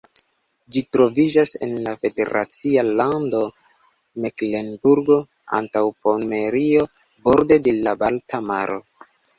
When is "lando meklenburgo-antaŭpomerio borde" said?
3.01-7.63